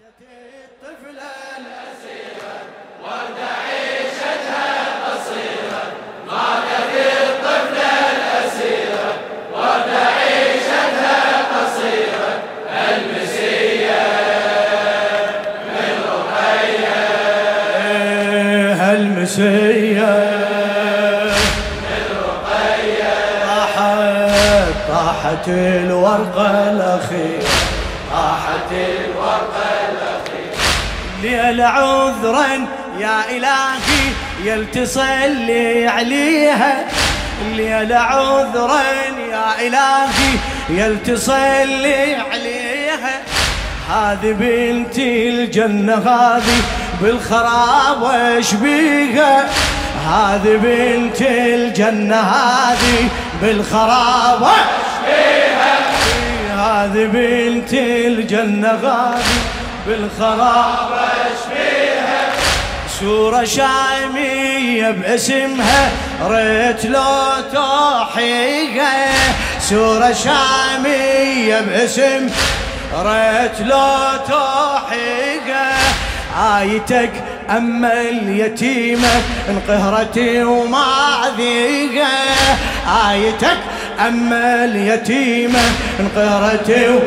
[0.00, 2.54] الطفلة الأسيرة
[6.26, 7.92] ماتت الطفلة
[12.88, 14.02] المسية
[15.66, 16.96] من رقية
[18.92, 20.12] المسية
[21.82, 27.50] من رقية طاحت طاحت الورقة الأخيرة.
[28.12, 29.79] طاحت الورقة
[31.22, 32.66] ليل عذرا
[32.98, 34.12] يا إلهي
[34.44, 36.84] يلتصلي عليها.
[37.56, 38.82] ليل عذرا
[39.30, 40.32] يا إلهي
[40.68, 43.20] يلتصلي عليها.
[43.90, 46.62] هذه بنتي الجنة هذه
[47.02, 49.48] بالخراب وش بيها؟
[50.08, 53.08] هذه بنتي الجنة هذه
[53.42, 55.78] بالخراب وش بيها؟
[56.56, 59.49] هذه بنت الجنة غادي
[59.86, 62.32] بالخراب أشبيها.
[63.00, 65.90] سورة شامية باسمها
[66.22, 67.02] ريت لو
[67.52, 69.12] توحيها
[69.60, 72.28] سورة شامية باسم
[72.94, 73.96] ريت لو
[74.28, 75.72] توحيها
[76.60, 77.10] آيتك
[77.50, 79.08] أما اليتيمة
[79.48, 82.06] انقهرتي وما ذيقة
[83.10, 83.58] آيتك
[84.06, 85.60] أما اليتيمة
[86.00, 86.98] انقهرتي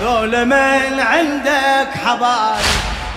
[0.00, 2.64] ذول من عندك حبايب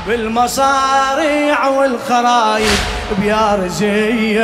[0.07, 2.77] بالمصاريع والخرايب
[3.19, 4.43] بيا رزية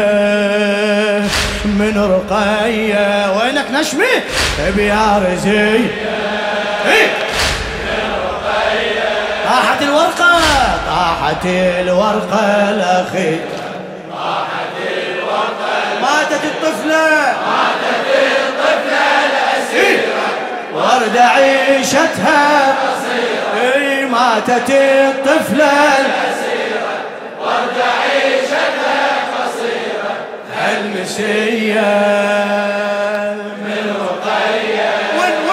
[1.65, 3.37] من رقية.
[3.37, 4.05] وينك نشمي؟
[4.75, 5.91] بيا رزية
[6.85, 7.07] إيه؟
[9.45, 10.39] طاحت الورقة
[10.87, 13.39] طاحت الورقة الأخيرة.
[14.11, 17.33] طاحت الورقة ماتت الطفلة.
[20.99, 22.75] ورد عيشتها
[23.63, 25.71] إي ماتت الطفلة.
[25.99, 26.91] الأسيرة
[27.41, 30.11] ورد عيشتها قصيرة
[30.77, 31.81] المسية
[33.65, 35.49] من رقية؟ وين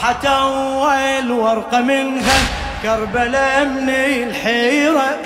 [0.00, 2.38] طاحت أول ورقة منها
[2.82, 3.88] كربلاء من
[4.28, 5.16] الحيرة.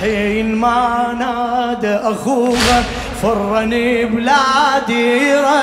[0.00, 2.84] حين ما نادى أخوها
[3.22, 5.62] فرني بلا ديرة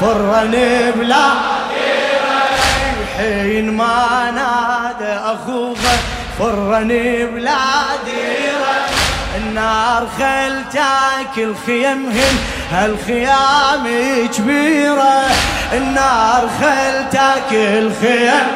[0.00, 1.30] فرني بلا
[3.16, 5.96] حين ما نادى أخوها
[6.38, 7.56] فرني بلا
[8.04, 8.35] ديرة.
[9.56, 12.36] النار خل تاكل خيمهن
[12.70, 13.84] هالخيام
[14.36, 15.22] كبيرة
[15.72, 18.48] النار خل تاكل خيم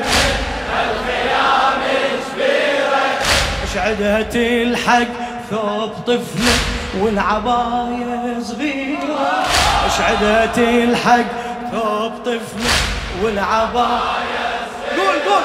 [0.72, 1.80] هالخيام
[2.32, 3.02] كبيرة
[3.64, 5.08] اشعدها تلحق
[5.50, 6.52] ثوب طفلة
[6.98, 9.44] والعباية صغيرة.
[9.86, 11.26] اشعدها تلحق
[11.72, 12.70] ثوب طفلة
[13.22, 14.00] والعباية
[14.96, 15.42] قول قول.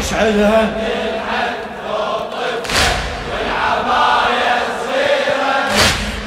[0.00, 0.68] اشعدها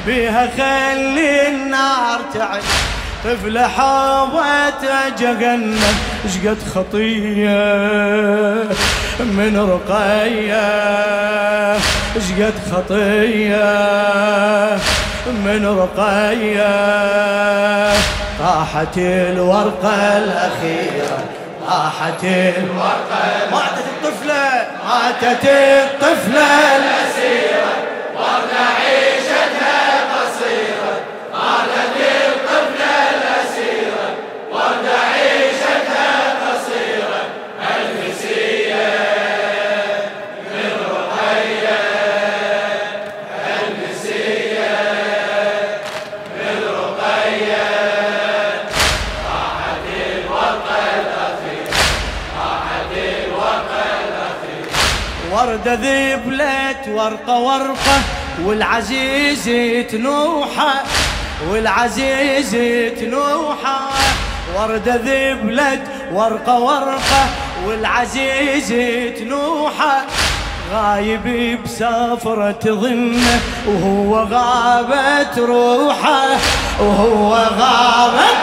[0.08, 2.62] بها خلي النار تعي.
[3.24, 4.86] طفلة حوت
[5.20, 5.96] جهنم
[6.28, 7.64] شقد خطية
[9.20, 10.68] من رقية؟
[12.20, 13.72] شقد خطية
[15.28, 16.72] من رقية؟
[18.40, 21.18] طاحت الورقة الأخيرة
[21.68, 23.24] طاحت الورقة.
[23.52, 26.61] ماتت الطفلة ماتت الطفلة.
[55.32, 58.02] وردة ذبلت ورقة ورقة
[58.46, 59.46] والعزيز
[59.92, 60.84] تنوحة
[61.52, 62.52] والعزيز
[63.00, 63.80] تنوحة.
[64.56, 65.82] وردة ذبلت
[66.14, 67.30] ورقة ورقة
[67.68, 68.74] والعزيز
[69.20, 70.06] تنوحة.
[70.74, 76.28] غايب بسفرة ظنة وهو غابت روحه
[76.80, 78.38] وهو غابت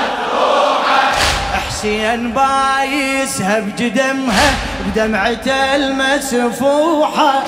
[1.79, 4.51] حسين بايسها بجدمها
[4.87, 7.43] بدمعته المسفوحة.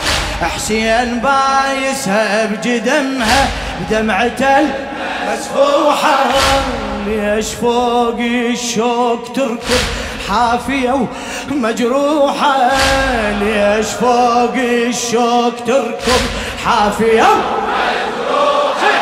[0.54, 3.48] حسين بايسها بجدمها
[3.80, 6.18] بدمعته المسفوحة.
[7.06, 9.82] ليش فوق الشوق تركض
[10.28, 11.06] حافية
[11.50, 12.70] ومجروحة؟
[13.40, 16.22] ليش فوق الشوك تركض
[16.66, 18.92] حافية ومجروحة؟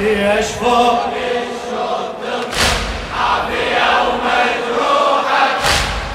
[0.00, 1.17] ليش فوق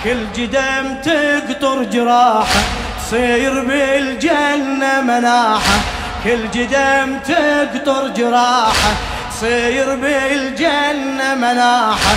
[0.03, 2.59] كل جدم تقطر جراحة
[2.99, 5.79] تصير بالجنة مناحة.
[6.23, 8.91] كل جدم تقطر جراحة
[9.31, 12.15] تصير بالجنة مناحة.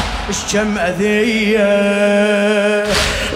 [0.52, 1.64] كم أذية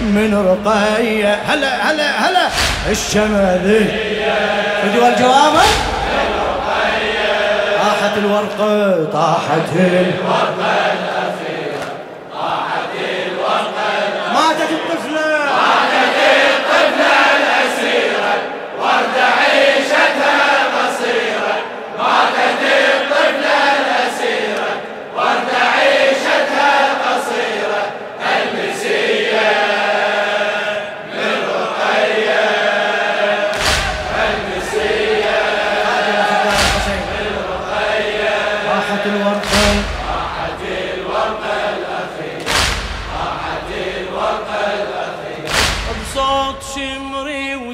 [0.02, 1.34] من رقية.
[1.48, 2.48] هلا هلا هلا.
[3.14, 4.28] كم أذية.
[4.82, 5.52] فدوا الجواب
[7.82, 11.09] طاحت الورقة طاحت الورقة.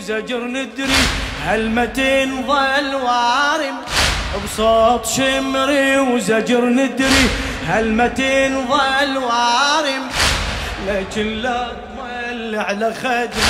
[0.07, 1.03] زجر ندري
[1.47, 3.77] هالمتين ظل وارم.
[4.45, 7.31] بصوت شمري وزجر ندري
[7.69, 10.05] هالمتين ظل وارم.
[10.89, 13.47] لكن لا تمل على خدم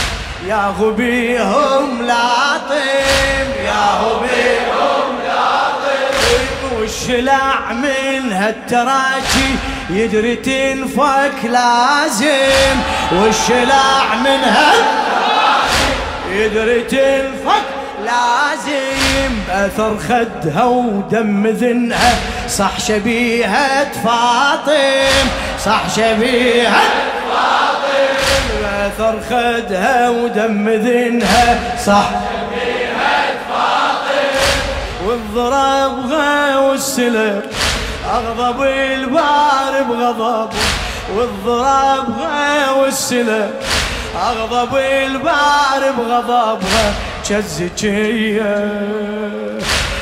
[0.48, 3.46] يا غبيهم لاطم.
[3.64, 6.78] يا غبيهم لاطم.
[6.80, 9.50] والشلع من هالتراجي؟
[9.90, 12.76] يدري تنفك لازم.
[13.12, 15.05] والشلع من هالتراجي
[16.36, 17.66] يدري تنفك
[18.04, 22.14] لازم أثر خدها ودم ذنها
[22.48, 25.28] صح شبيهة فاطم
[25.64, 26.82] صح شبيهة
[27.30, 28.64] فاطم.
[28.86, 33.76] أثر خدها ودم ذنها صح شبيهة فاطم.
[36.76, 37.42] والسلم
[38.14, 40.50] أغضب البار بغضب
[41.16, 43.50] والضربها والسلم
[44.22, 46.94] أغضب البار بغضبها
[47.28, 48.54] كالزكية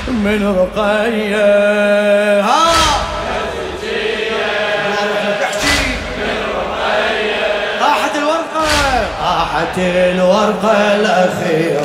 [0.09, 2.41] من رقية.
[2.41, 2.73] ها؟
[9.21, 11.84] طاحت الورقة الأخيرة.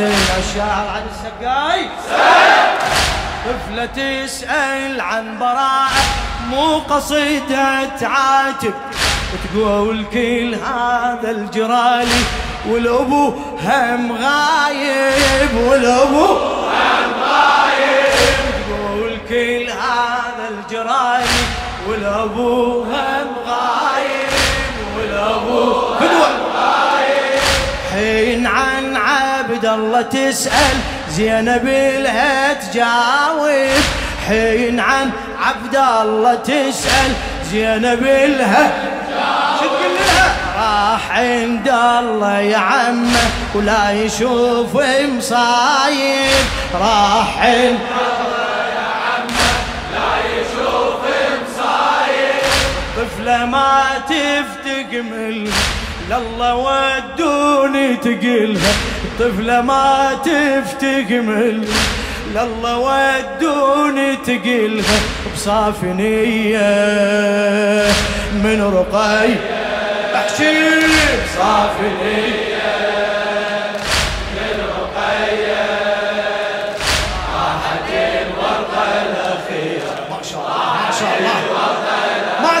[0.00, 1.88] الشاعر عن السقاي.
[3.44, 6.02] طفلة تسأل عن براءة
[6.50, 8.74] مو قصيدة تعاتب.
[9.52, 12.22] تقول كل هذا الجرالي
[12.68, 18.38] والابو هم غايب والابو هم غايب.
[18.68, 21.44] تقول كل هذا الجرالي
[21.88, 24.28] والابو هم غايب
[24.96, 25.87] والابو
[29.74, 30.76] الله تسأل
[31.10, 31.66] زينب
[32.04, 33.48] لها تجاوب
[34.28, 35.10] حين عن
[35.42, 37.12] عبد الله تسأل
[37.50, 38.02] زينب
[38.38, 38.72] لها؟
[40.56, 44.74] راح عند الله يا عمه ولا يشوف
[45.16, 46.44] مصايب.
[46.74, 47.78] راح عند
[52.96, 55.50] طفلة ما تفتقمل
[56.10, 58.72] لله ودوني تقلها.
[59.18, 61.68] طفلة ما تفتقمل
[62.34, 64.98] لله ودوني تقلها
[65.34, 66.58] بصافي نية.
[68.32, 69.34] من رقي
[70.14, 70.86] احشي
[71.24, 72.58] بصافي نية.
[82.42, 82.58] ما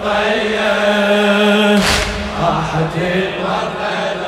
[0.00, 1.78] الوطية
[2.42, 4.20] راحتي الوطية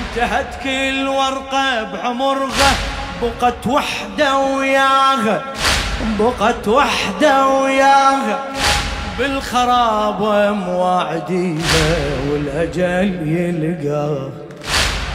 [0.00, 2.72] انتهت كل ورقة بعمرها
[3.22, 5.42] بقت وحدة وياها
[6.18, 8.44] بقت وحدة وياها.
[9.18, 11.96] بالخرابة مواعديها
[12.30, 14.30] والأجل يلقاها.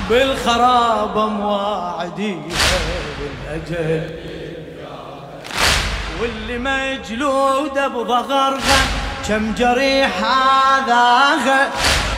[0.09, 2.79] بالخرابة مواعديها
[3.19, 4.34] والأجل يلقاها
[6.21, 8.79] واللي مجلودة بظهرها
[9.27, 11.69] كم جريح هذاها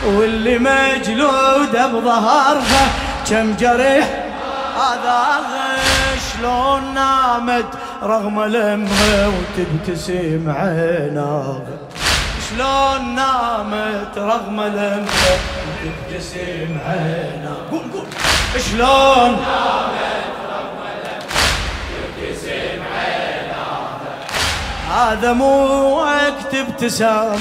[0.06, 2.88] واللي مجلودة بظهرها
[3.30, 4.08] كم جريح
[4.76, 5.78] هذاها
[6.34, 7.66] شلون نامت
[8.04, 11.62] رغم لمها وتبتسم عيناها
[12.50, 15.34] شلون نامت رغم لمها
[15.68, 18.08] وتبتسم عيناها قول قول.
[18.72, 20.37] شلون نامت
[24.98, 27.40] هذا مو وقت ابتسام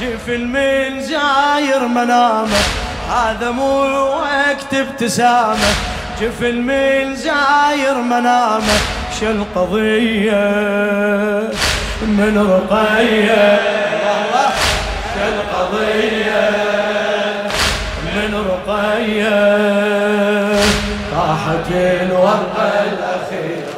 [0.00, 2.58] جفن من زاير منامة.
[3.10, 3.82] هذا مو
[4.22, 5.70] وقت ابتسامة.
[6.20, 8.78] جفن من زاير منامة.
[9.20, 10.48] شو القضية؟
[12.02, 13.60] من رقية.
[15.14, 16.50] شو القضية؟
[18.14, 19.38] من رقية.
[21.12, 23.77] طاحت الورقة الأخيرة.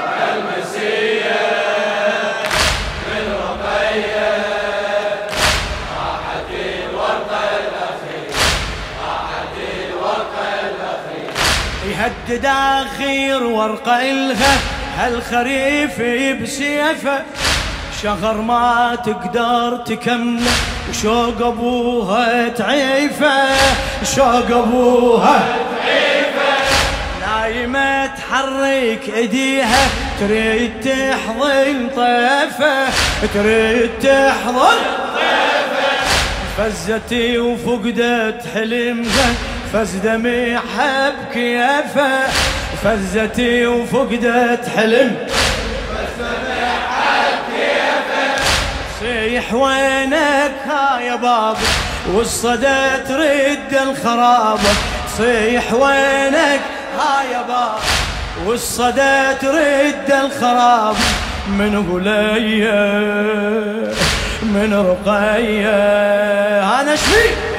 [12.39, 14.57] اخير ورقه الها
[14.97, 16.01] هالخريف
[16.41, 17.21] بسيفه
[18.03, 20.41] شهر ما تقدر تكمل
[20.89, 23.55] وشوق أبوها تعيفه
[24.15, 25.39] شوق أبوها
[25.77, 26.51] تعيفه
[27.27, 29.87] نايمة تحرك إيديها
[30.19, 32.89] تريد تحضن طيفة.
[33.33, 34.77] تريد تحضن
[35.15, 35.91] طيفة.
[36.57, 39.50] فزتي وفقدت حلمها.
[39.73, 42.27] فز دميعها بكيفه
[42.83, 45.15] فزتي وفقدت حلم
[48.99, 51.57] صيح وينك ها يا بابا
[52.13, 54.59] والصدى ترد الخراب.
[55.17, 56.61] صيح وينك
[56.97, 57.79] ها يا بابا
[58.45, 60.95] والصدى ترد الخراب.
[61.47, 62.71] من غلية
[64.41, 65.69] من رقية.
[66.81, 67.50] أنا شفيك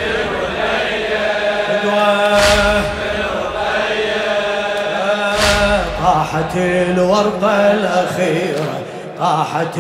[6.05, 8.81] طاحت الورقة الأخيرة
[9.19, 9.79] طاحت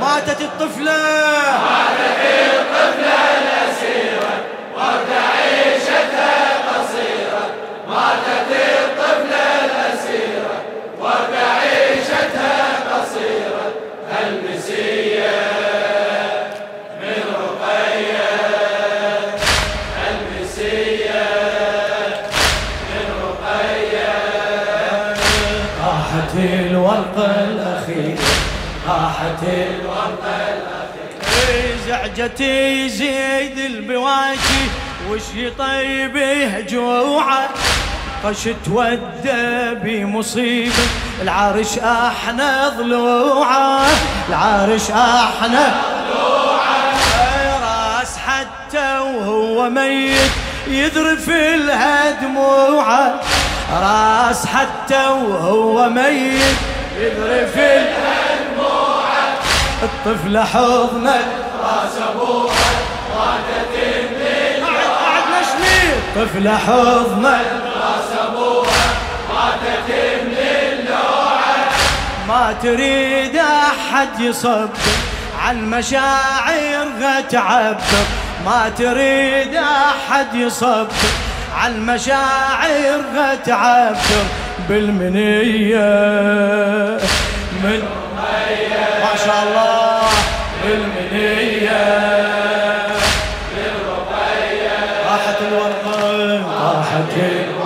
[0.00, 1.00] ماتت الطفلة.
[1.62, 2.20] ماتت
[2.52, 4.32] الطفلة الأسيرة
[4.76, 7.44] ورد عيشتها قصيرة
[7.88, 8.39] ماتت
[29.20, 34.68] راحت الورقة الأخيرة زعجتي زيد البواكي
[35.10, 37.48] وش يطيبه جوعه؟
[38.24, 40.72] قشت ودى بمصيبة
[41.22, 43.86] العرش إحنا ضلوعه
[44.28, 45.74] العرش إحنا
[46.12, 46.80] ضلوعه.
[47.62, 50.30] راس حتى وهو ميت
[50.66, 51.28] يذرف
[51.66, 53.20] لها دموعه
[53.72, 56.56] راس حتى وهو ميت
[56.98, 58.09] يذرف الدموعة
[59.82, 61.20] الطفل حضنه.
[61.62, 62.70] راس ابوها
[63.16, 67.40] ماتت الليل قاعد نشمي الطفل حضنه.
[67.76, 68.86] راس ابوها
[69.34, 70.30] ماتت الليل
[72.28, 74.68] ما تريد أحد يصبر
[75.42, 78.06] عن مشاعرها تعبر
[78.46, 81.10] ما تريد أحد يصبر
[81.56, 84.24] عن مشاعر تعبر
[84.68, 85.80] بالمنية.
[87.62, 87.82] من
[96.90, 97.59] again.